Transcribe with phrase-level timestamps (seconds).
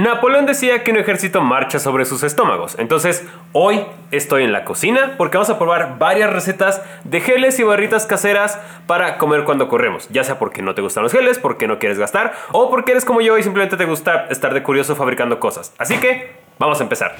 [0.00, 2.74] Napoleón decía que un ejército marcha sobre sus estómagos.
[2.78, 7.64] Entonces, hoy estoy en la cocina porque vamos a probar varias recetas de geles y
[7.64, 10.08] barritas caseras para comer cuando corremos.
[10.08, 13.04] Ya sea porque no te gustan los geles, porque no quieres gastar, o porque eres
[13.04, 15.74] como yo y simplemente te gusta estar de curioso fabricando cosas.
[15.76, 17.16] Así que, vamos a empezar.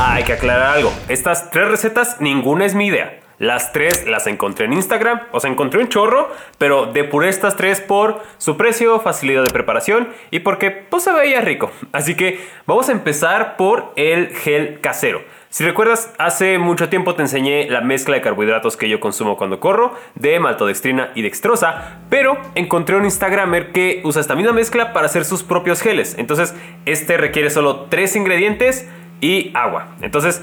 [0.00, 0.90] Hay que aclarar algo.
[1.08, 3.27] Estas tres recetas, ninguna es mi idea.
[3.38, 7.80] Las tres las encontré en Instagram, o sea, encontré un chorro, pero depuré estas tres
[7.80, 11.70] por su precio, facilidad de preparación y porque pues se veía rico.
[11.92, 15.22] Así que vamos a empezar por el gel casero.
[15.50, 19.60] Si recuerdas, hace mucho tiempo te enseñé la mezcla de carbohidratos que yo consumo cuando
[19.60, 25.06] corro, de maltodextrina y dextrosa, pero encontré un Instagramer que usa esta misma mezcla para
[25.06, 26.16] hacer sus propios geles.
[26.18, 28.86] Entonces, este requiere solo tres ingredientes
[29.22, 29.96] y agua.
[30.02, 30.42] Entonces,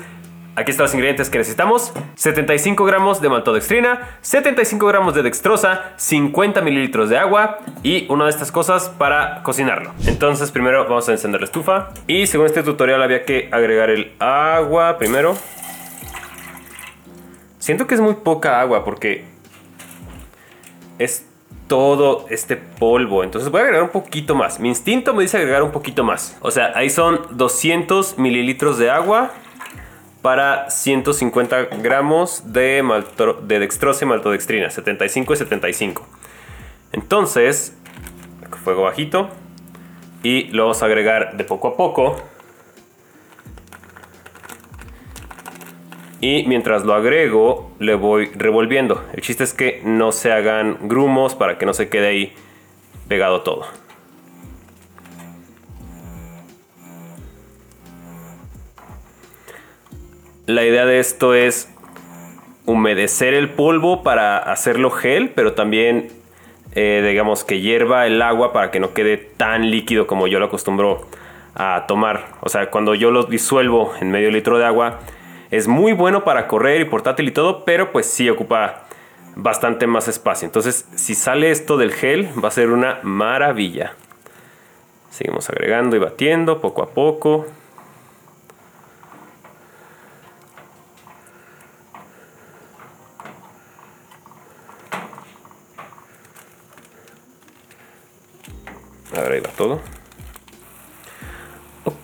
[0.57, 1.91] Aquí están los ingredientes que necesitamos.
[2.15, 8.29] 75 gramos de maltodextrina, 75 gramos de dextrosa, 50 mililitros de agua y una de
[8.29, 9.91] estas cosas para cocinarlo.
[10.07, 14.13] Entonces primero vamos a encender la estufa y según este tutorial había que agregar el
[14.19, 15.35] agua primero.
[17.59, 19.25] Siento que es muy poca agua porque
[20.99, 21.27] es
[21.67, 23.25] todo este polvo.
[23.25, 24.61] Entonces voy a agregar un poquito más.
[24.61, 26.37] Mi instinto me dice agregar un poquito más.
[26.39, 29.33] O sea, ahí son 200 mililitros de agua
[30.25, 32.83] para 150 gramos de,
[33.47, 36.07] dextrosa y maltodextrina, 75 y 75.
[36.93, 37.77] Entonces,
[38.63, 39.29] fuego bajito
[40.23, 42.23] y lo vamos a agregar de poco a poco.
[46.21, 49.05] Y mientras lo agrego, le voy revolviendo.
[49.13, 52.33] El chiste es que no se hagan grumos para que no se quede ahí
[53.07, 53.67] pegado todo.
[60.47, 61.73] La idea de esto es
[62.65, 66.09] humedecer el polvo para hacerlo gel, pero también
[66.75, 70.45] eh, digamos que hierva el agua para que no quede tan líquido como yo lo
[70.45, 71.07] acostumbro
[71.55, 72.25] a tomar.
[72.41, 74.99] O sea, cuando yo lo disuelvo en medio litro de agua,
[75.49, 78.83] es muy bueno para correr y portátil y todo, pero pues sí ocupa
[79.35, 80.45] bastante más espacio.
[80.45, 83.93] Entonces, si sale esto del gel, va a ser una maravilla.
[85.09, 87.47] Seguimos agregando y batiendo poco a poco.
[99.15, 99.79] Ahora ahí va todo.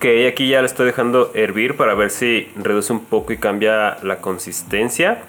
[0.01, 4.00] Ok, aquí ya lo estoy dejando hervir para ver si reduce un poco y cambia
[4.01, 5.19] la consistencia.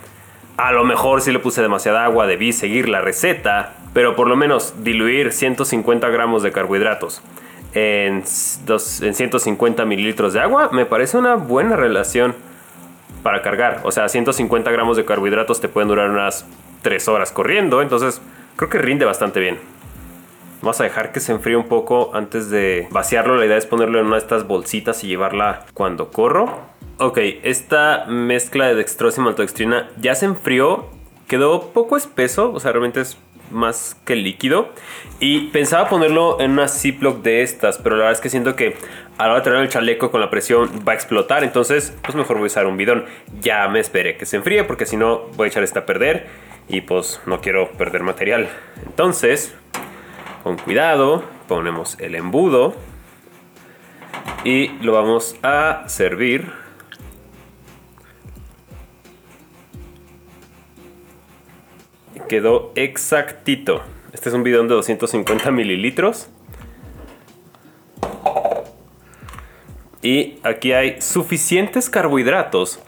[0.56, 4.34] A lo mejor si le puse demasiada agua, debí seguir la receta, pero por lo
[4.34, 7.20] menos diluir 150 gramos de carbohidratos
[7.74, 12.34] en, en 150 mililitros de agua me parece una buena relación
[13.22, 13.80] para cargar.
[13.84, 16.46] O sea, 150 gramos de carbohidratos te pueden durar unas
[16.80, 18.22] 3 horas corriendo, entonces
[18.56, 19.58] creo que rinde bastante bien.
[20.62, 23.36] Vamos a dejar que se enfríe un poco antes de vaciarlo.
[23.36, 26.60] La idea es ponerlo en una de estas bolsitas y llevarla cuando corro.
[26.98, 30.86] Ok, esta mezcla de dextrosa y maltodextrina ya se enfrió.
[31.26, 33.18] Quedó poco espeso, o sea, realmente es
[33.50, 34.68] más que líquido.
[35.18, 38.76] Y pensaba ponerlo en una Ziploc de estas, pero la verdad es que siento que
[39.18, 41.42] a la hora de traer el chaleco con la presión va a explotar.
[41.42, 43.04] Entonces, pues mejor voy a usar un bidón.
[43.40, 46.28] Ya me esperé que se enfríe, porque si no voy a echar esta a perder.
[46.68, 48.48] Y pues no quiero perder material.
[48.86, 49.56] Entonces,
[50.42, 52.75] con cuidado, ponemos el embudo
[54.44, 56.53] y lo vamos a servir.
[62.28, 63.82] Quedó exactito.
[64.12, 66.28] Este es un bidón de 250 mililitros.
[70.00, 72.81] Y aquí hay suficientes carbohidratos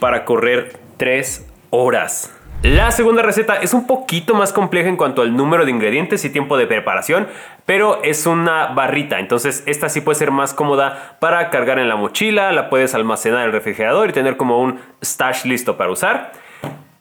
[0.00, 2.37] para correr 3 horas.
[2.62, 6.30] La segunda receta es un poquito más compleja en cuanto al número de ingredientes y
[6.30, 7.28] tiempo de preparación,
[7.66, 11.94] pero es una barrita, entonces esta sí puede ser más cómoda para cargar en la
[11.94, 16.32] mochila, la puedes almacenar en el refrigerador y tener como un stash listo para usar.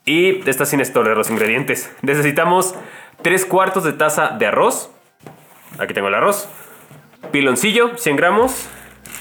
[0.05, 1.91] Y esta sin necesito los ingredientes.
[2.03, 2.75] Necesitamos
[3.23, 4.91] 3 cuartos de taza de arroz.
[5.79, 6.47] Aquí tengo el arroz.
[7.31, 8.69] Piloncillo, 100 gramos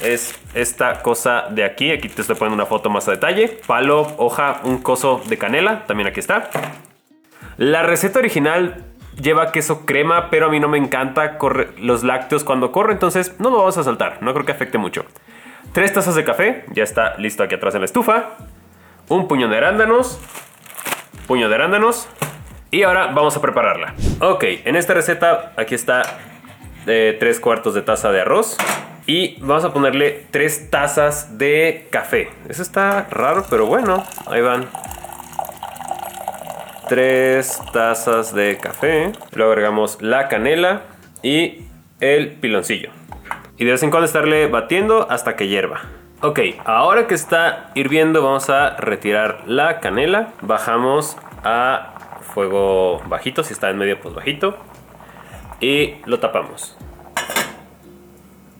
[0.01, 1.91] es esta cosa de aquí.
[1.91, 3.59] Aquí te estoy poniendo una foto más a detalle.
[3.65, 5.85] Palo, hoja, un coso de canela.
[5.85, 6.49] También aquí está.
[7.57, 8.85] La receta original
[9.21, 11.37] lleva queso crema, pero a mí no me encanta
[11.79, 14.19] los lácteos cuando corro, entonces no lo vamos a saltar.
[14.21, 15.05] No creo que afecte mucho.
[15.73, 18.35] Tres tazas de café, ya está listo aquí atrás en la estufa.
[19.09, 20.19] Un puño de arándanos.
[21.27, 22.07] Puño de arándanos.
[22.71, 23.93] Y ahora vamos a prepararla.
[24.19, 26.19] Ok, en esta receta aquí está
[26.85, 28.57] eh, tres cuartos de taza de arroz.
[29.07, 32.29] Y vamos a ponerle tres tazas de café.
[32.49, 34.67] Eso está raro, pero bueno, ahí van.
[36.87, 39.11] 3 tazas de café.
[39.33, 40.83] Luego agregamos la canela
[41.21, 41.65] y
[41.99, 42.91] el piloncillo.
[43.57, 45.81] Y de vez en cuando estarle batiendo hasta que hierva.
[46.21, 50.29] Ok, ahora que está hirviendo vamos a retirar la canela.
[50.41, 54.57] Bajamos a fuego bajito, si está en medio pues bajito.
[55.59, 56.76] Y lo tapamos.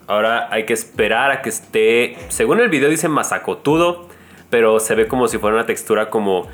[0.08, 4.08] Ahora hay que esperar a que esté, según el video dice masacotudo,
[4.50, 6.48] pero se ve como si fuera una textura como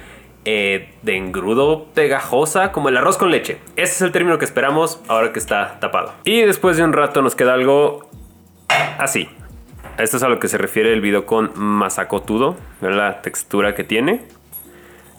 [0.46, 3.60] eh, de engrudo pegajosa, como el arroz con leche.
[3.76, 6.14] Ese es el término que esperamos ahora que está tapado.
[6.24, 8.10] Y después de un rato nos queda algo
[8.98, 9.30] así.
[9.98, 12.58] Esto es a lo que se refiere el video con masacotudo.
[12.82, 14.26] La textura que tiene.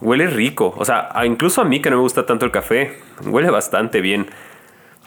[0.01, 0.75] Huele rico.
[0.77, 4.27] O sea, incluso a mí que no me gusta tanto el café, huele bastante bien.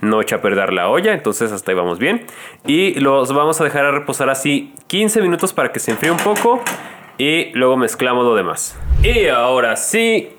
[0.02, 2.26] No echa a perder la olla, entonces hasta ahí vamos bien.
[2.66, 6.18] Y los vamos a dejar a reposar así 15 minutos para que se enfríe un
[6.18, 6.62] poco.
[7.18, 8.78] Y luego mezclamos lo demás.
[9.02, 10.30] Y ahora sí,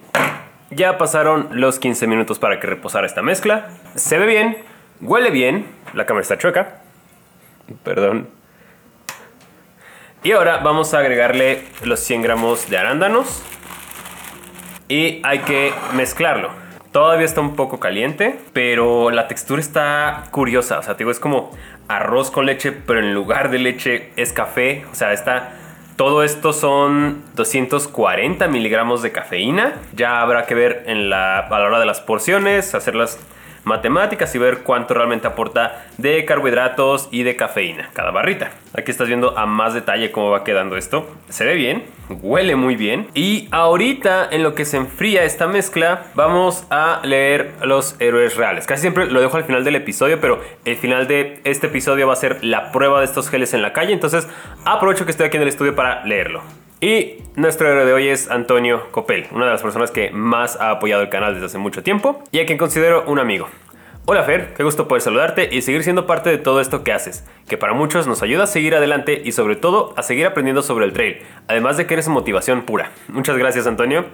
[0.70, 3.68] ya pasaron los 15 minutos para que reposara esta mezcla.
[3.96, 4.58] Se ve bien,
[5.00, 5.66] huele bien.
[5.94, 6.82] La cámara está chueca.
[7.82, 8.28] Perdón,
[10.24, 13.40] y ahora vamos a agregarle los 100 gramos de arándanos.
[14.88, 16.50] Y hay que mezclarlo.
[16.92, 20.78] Todavía está un poco caliente, pero la textura está curiosa.
[20.78, 21.50] O sea, digo, es como
[21.86, 24.84] arroz con leche, pero en lugar de leche es café.
[24.90, 25.52] O sea, está...
[25.96, 29.74] Todo esto son 240 miligramos de cafeína.
[29.94, 33.18] Ya habrá que ver en la, a la hora de las porciones, hacerlas
[33.68, 38.50] matemáticas y ver cuánto realmente aporta de carbohidratos y de cafeína cada barrita.
[38.74, 41.08] Aquí estás viendo a más detalle cómo va quedando esto.
[41.28, 43.08] Se ve bien, huele muy bien.
[43.14, 48.66] Y ahorita en lo que se enfría esta mezcla vamos a leer los héroes reales.
[48.66, 52.14] Casi siempre lo dejo al final del episodio, pero el final de este episodio va
[52.14, 53.92] a ser la prueba de estos geles en la calle.
[53.92, 54.28] Entonces
[54.64, 56.42] aprovecho que estoy aquí en el estudio para leerlo.
[56.80, 60.70] Y nuestro héroe de hoy es Antonio Copel, una de las personas que más ha
[60.70, 63.48] apoyado el canal desde hace mucho tiempo y a quien considero un amigo.
[64.04, 67.24] Hola Fer, qué gusto poder saludarte y seguir siendo parte de todo esto que haces,
[67.48, 70.84] que para muchos nos ayuda a seguir adelante y sobre todo a seguir aprendiendo sobre
[70.84, 72.92] el trail, además de que eres motivación pura.
[73.08, 74.04] Muchas gracias Antonio.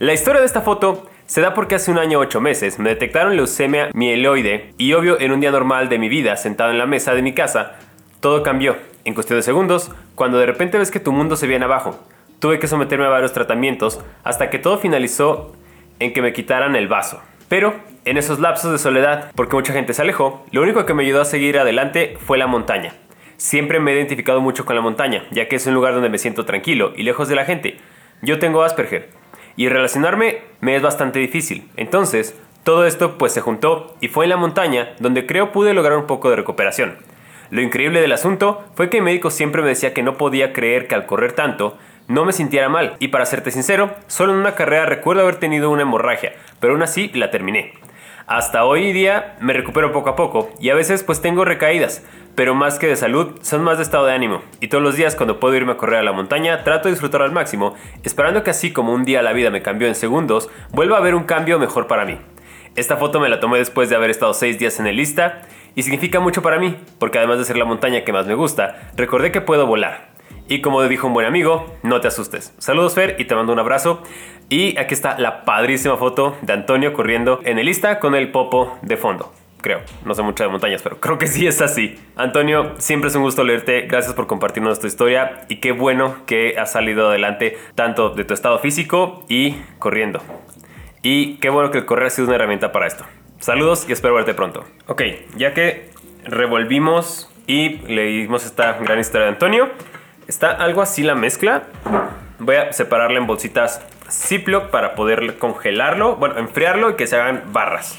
[0.00, 3.36] La historia de esta foto se da porque hace un año ocho meses me detectaron
[3.36, 7.14] leucemia mieloide y obvio en un día normal de mi vida sentado en la mesa
[7.14, 7.76] de mi casa,
[8.18, 11.64] todo cambió en cuestión de segundos, cuando de repente ves que tu mundo se viene
[11.64, 11.98] abajo.
[12.38, 15.52] Tuve que someterme a varios tratamientos hasta que todo finalizó
[15.98, 17.22] en que me quitaran el vaso.
[17.48, 21.02] Pero en esos lapsos de soledad, porque mucha gente se alejó, lo único que me
[21.02, 22.94] ayudó a seguir adelante fue la montaña.
[23.36, 26.18] Siempre me he identificado mucho con la montaña, ya que es un lugar donde me
[26.18, 27.76] siento tranquilo y lejos de la gente.
[28.22, 29.10] Yo tengo Asperger
[29.56, 31.68] y relacionarme me es bastante difícil.
[31.76, 35.98] Entonces, todo esto pues se juntó y fue en la montaña donde creo pude lograr
[35.98, 36.96] un poco de recuperación.
[37.52, 40.88] Lo increíble del asunto fue que el médico siempre me decía que no podía creer
[40.88, 41.76] que al correr tanto
[42.08, 42.96] no me sintiera mal.
[42.98, 46.82] Y para serte sincero, solo en una carrera recuerdo haber tenido una hemorragia, pero aún
[46.82, 47.74] así la terminé.
[48.26, 52.02] Hasta hoy día me recupero poco a poco y a veces pues tengo recaídas,
[52.34, 54.40] pero más que de salud son más de estado de ánimo.
[54.60, 57.20] Y todos los días cuando puedo irme a correr a la montaña trato de disfrutar
[57.20, 60.96] al máximo, esperando que así como un día la vida me cambió en segundos, vuelva
[60.96, 62.16] a haber un cambio mejor para mí.
[62.76, 65.42] Esta foto me la tomé después de haber estado 6 días en el lista
[65.74, 68.90] y significa mucho para mí, porque además de ser la montaña que más me gusta,
[68.96, 70.12] recordé que puedo volar.
[70.48, 72.54] Y como dijo un buen amigo, no te asustes.
[72.58, 74.02] Saludos Fer y te mando un abrazo.
[74.48, 78.78] Y aquí está la padrísima foto de Antonio corriendo en el lista con el popo
[78.82, 79.32] de fondo.
[79.62, 81.98] Creo, no sé mucho de montañas, pero creo que sí es así.
[82.16, 83.82] Antonio, siempre es un gusto leerte.
[83.82, 88.34] Gracias por compartirnos tu historia y qué bueno que has salido adelante tanto de tu
[88.34, 90.20] estado físico y corriendo.
[91.02, 93.04] Y qué bueno que el correr ha sido una herramienta para esto.
[93.42, 94.64] Saludos y espero verte pronto.
[94.86, 95.02] Ok,
[95.34, 95.90] ya que
[96.22, 99.68] revolvimos y leímos esta gran historia de Antonio,
[100.28, 101.64] está algo así la mezcla.
[102.38, 107.42] Voy a separarla en bolsitas Ziploc para poder congelarlo, bueno, enfriarlo y que se hagan
[107.52, 107.98] barras.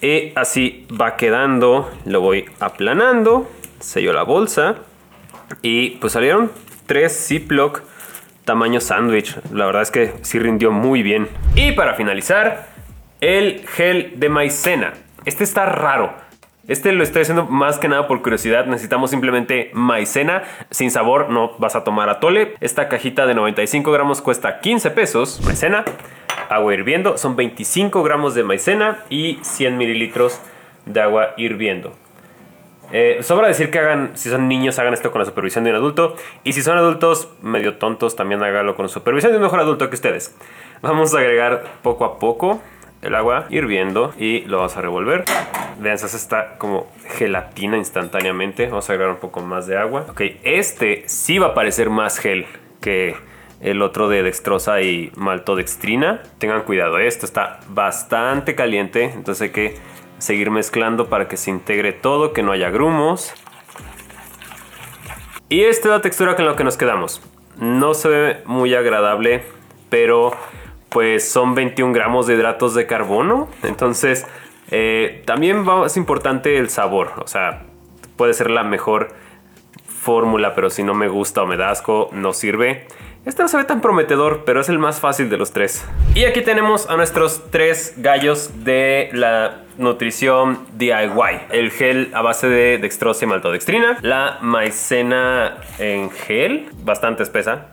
[0.00, 3.46] Y así va quedando, lo voy aplanando,
[3.80, 4.76] sello la bolsa
[5.60, 6.50] y pues salieron
[6.86, 7.82] tres Ziploc
[8.46, 9.36] tamaño sándwich.
[9.52, 11.28] La verdad es que sí rindió muy bien.
[11.54, 12.68] Y para finalizar,
[13.20, 14.94] el gel de maicena.
[15.26, 16.14] Este está raro.
[16.68, 18.66] Este lo estoy haciendo más que nada por curiosidad.
[18.66, 21.28] Necesitamos simplemente maicena sin sabor.
[21.28, 22.54] No vas a tomar atole.
[22.60, 25.40] Esta cajita de 95 gramos cuesta 15 pesos.
[25.44, 25.84] Maicena,
[26.48, 27.18] agua hirviendo.
[27.18, 30.40] Son 25 gramos de maicena y 100 mililitros
[30.86, 31.92] de agua hirviendo.
[32.92, 35.76] Eh, sobra decir que hagan, si son niños, hagan esto con la supervisión de un
[35.76, 36.14] adulto.
[36.44, 39.88] Y si son adultos medio tontos, también hágalo con la supervisión de un mejor adulto
[39.88, 40.36] que ustedes.
[40.82, 42.60] Vamos a agregar poco a poco
[43.02, 45.24] el agua hirviendo y lo vamos a revolver.
[45.78, 48.66] Vean, se esta como gelatina instantáneamente.
[48.66, 50.06] Vamos a agregar un poco más de agua.
[50.08, 52.46] Ok, este sí va a parecer más gel
[52.80, 53.16] que
[53.60, 56.22] el otro de dextrosa y maltodextrina.
[56.38, 59.76] Tengan cuidado, esto está bastante caliente, entonces hay que
[60.18, 63.32] seguir mezclando para que se integre todo, que no haya grumos.
[65.48, 67.22] Y esta es la textura con la que nos quedamos.
[67.58, 69.44] No se ve muy agradable,
[69.88, 70.32] pero
[70.88, 73.48] pues son 21 gramos de hidratos de carbono.
[73.62, 74.26] Entonces
[74.70, 77.12] eh, también es importante el sabor.
[77.18, 77.62] O sea,
[78.16, 79.14] puede ser la mejor
[79.86, 82.86] fórmula, pero si no me gusta o me da asco, no sirve.
[83.26, 85.84] Este no se ve tan prometedor, pero es el más fácil de los tres.
[86.14, 91.40] Y aquí tenemos a nuestros tres gallos de la nutrición DIY.
[91.50, 93.98] El gel a base de dextrosa y maltodextrina.
[94.02, 97.72] La maicena en gel, bastante espesa.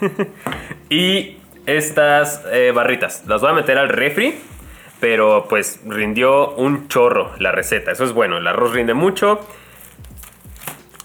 [0.88, 3.24] y estas eh, barritas.
[3.26, 4.38] Las voy a meter al refri.
[5.00, 7.90] Pero pues rindió un chorro la receta.
[7.90, 8.36] Eso es bueno.
[8.38, 9.40] El arroz rinde mucho.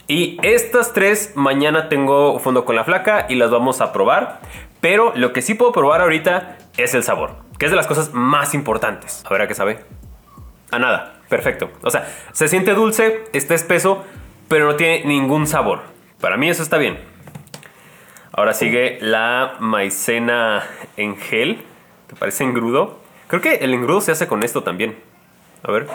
[0.08, 4.40] Y estas tres mañana tengo fondo con la flaca y las vamos a probar.
[4.80, 8.14] Pero lo que sí puedo probar ahorita es el sabor, que es de las cosas
[8.14, 9.24] más importantes.
[9.26, 9.80] A ver a qué sabe.
[10.72, 11.72] A nada, perfecto.
[11.82, 14.04] O sea, se siente dulce, está espeso,
[14.48, 15.82] pero no tiene ningún sabor.
[16.22, 17.00] Para mí eso está bien.
[18.32, 20.64] Ahora sigue la maicena
[20.98, 21.64] en gel,
[22.08, 23.00] que parece engrudo.
[23.28, 25.00] Creo que el engrudo se hace con esto también.
[25.64, 25.88] A ver.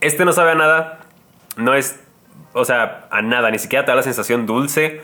[0.00, 1.00] Este no sabe a nada.
[1.56, 2.00] No es,
[2.52, 3.50] o sea, a nada.
[3.50, 5.00] Ni siquiera te da la sensación dulce.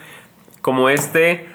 [0.61, 1.49] Como este.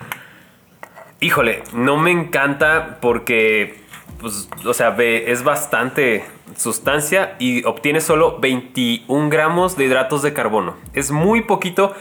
[1.20, 3.80] Híjole, no me encanta porque,
[4.20, 10.76] pues, o sea, es bastante sustancia y obtiene solo 21 gramos de hidratos de carbono.
[10.94, 11.96] Es muy poquito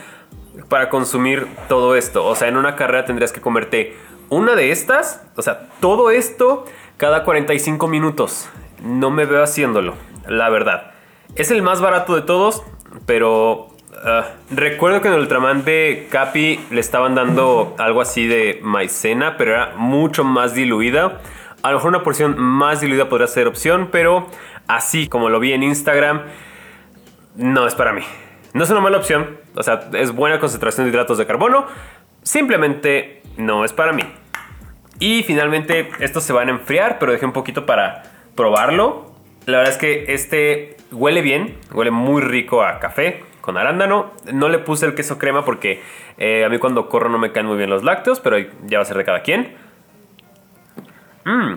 [0.69, 2.25] para consumir todo esto.
[2.25, 3.97] O sea, en una carrera tendrías que comerte
[4.29, 6.65] una de estas, o sea, todo esto
[6.97, 8.49] cada 45 minutos.
[8.83, 9.95] No me veo haciéndolo
[10.27, 10.91] la verdad.
[11.35, 12.63] Es el más barato de todos,
[13.05, 13.69] pero
[14.03, 19.37] ah, recuerdo que en el Ultraman de Capi le estaban dando algo así de maicena,
[19.37, 21.21] pero era mucho más diluida.
[21.63, 24.27] A lo mejor una porción más diluida podría ser opción, pero
[24.67, 26.23] así como lo vi en Instagram,
[27.35, 28.03] no es para mí.
[28.53, 31.67] No es una mala opción, o sea, es buena concentración de hidratos de carbono,
[32.23, 34.03] simplemente no es para mí.
[34.99, 38.03] Y finalmente estos se van a enfriar, pero dejé un poquito para
[38.35, 39.06] probarlo.
[39.47, 44.11] La verdad es que este huele bien, huele muy rico a café con arándano.
[44.33, 45.81] No le puse el queso crema porque
[46.17, 48.81] eh, a mí cuando corro no me caen muy bien los lácteos, pero ya va
[48.81, 49.55] a ser de cada quien.
[51.23, 51.53] Mmm.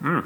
[0.00, 0.20] Mmm.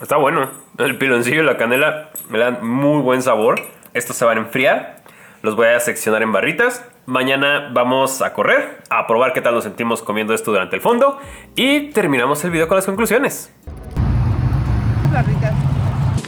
[0.00, 0.48] Está bueno.
[0.78, 3.60] El piloncillo y la canela me dan muy buen sabor.
[3.94, 5.02] Estos se van a enfriar.
[5.42, 6.88] Los voy a seccionar en barritas.
[7.06, 11.18] Mañana vamos a correr, a probar qué tal nos sentimos comiendo esto durante el fondo.
[11.56, 13.52] Y terminamos el video con las conclusiones.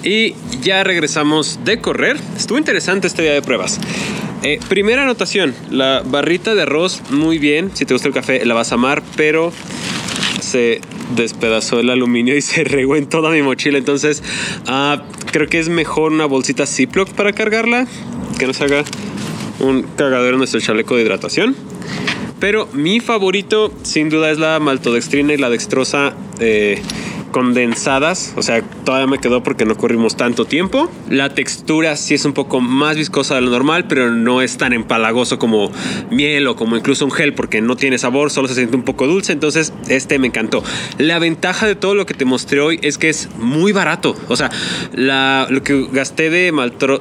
[0.07, 2.17] Y ya regresamos de correr.
[2.37, 3.81] Estuvo interesante este día de pruebas.
[4.45, 7.73] Eh, primera anotación, la barrita de arroz, muy bien.
[7.75, 9.53] Si te gusta el café, la vas a amar, pero
[10.41, 10.81] se
[11.17, 13.79] despedazó el aluminio y se regó en toda mi mochila.
[13.79, 14.23] Entonces,
[14.69, 17.89] ah, creo que es mejor una bolsita Ziploc para cargarla,
[18.39, 18.85] que nos haga
[19.59, 21.57] un cagadero en nuestro chaleco de hidratación.
[22.39, 26.15] Pero mi favorito, sin duda, es la maltodextrina y la dextrosa.
[26.39, 26.81] Eh,
[27.31, 30.91] condensadas, o sea, todavía me quedó porque no corrimos tanto tiempo.
[31.11, 34.73] La textura sí es un poco más viscosa de lo normal, pero no es tan
[34.73, 35.71] empalagoso como
[36.11, 39.07] miel o como incluso un gel porque no tiene sabor, solo se siente un poco
[39.07, 40.63] dulce, entonces este me encantó.
[40.99, 44.37] La ventaja de todo lo que te mostré hoy es que es muy barato, o
[44.37, 44.51] sea,
[44.93, 46.53] lo que gasté de,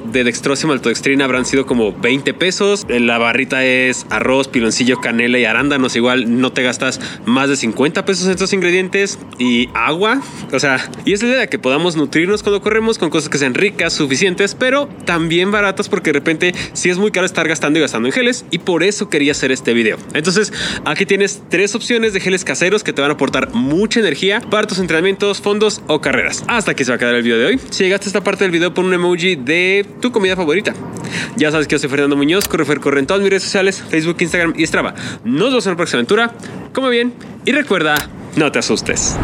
[0.04, 5.38] de dextrosa y maltodextrina habrán sido como 20 pesos, la barrita es arroz, piloncillo, canela
[5.38, 9.18] y arándanos, igual no te gastas más de 50 pesos en estos ingredientes.
[9.38, 10.15] Y agua
[10.52, 13.54] o sea, y es la idea que podamos nutrirnos cuando corremos con cosas que sean
[13.54, 17.82] ricas, suficientes, pero también baratas porque de repente sí es muy caro estar gastando y
[17.82, 19.98] gastando en geles y por eso quería hacer este video.
[20.14, 20.52] Entonces,
[20.84, 24.66] aquí tienes tres opciones de geles caseros que te van a aportar mucha energía para
[24.66, 26.44] tus entrenamientos, fondos o carreras.
[26.48, 27.60] Hasta aquí se va a quedar el video de hoy.
[27.70, 30.74] Si llegaste a esta parte del video, pon un emoji de tu comida favorita.
[31.36, 34.16] Ya sabes que yo soy Fernando Muñoz, corre, corre en todas mis redes sociales, Facebook,
[34.20, 34.94] Instagram y Strava.
[35.24, 36.34] Nos vemos en la próxima aventura.
[36.72, 37.12] Come bien
[37.44, 37.94] y recuerda,
[38.36, 39.16] no te asustes.